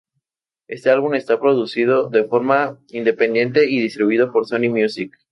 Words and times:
Este 0.67 0.89
álbum 0.89 1.13
está 1.13 1.39
producido 1.39 2.09
de 2.09 2.23
forma 2.23 2.79
independiente 2.89 3.69
y 3.69 3.79
distribuido 3.79 4.31
por 4.31 4.47
Sony 4.47 4.67
Music. 4.67 5.11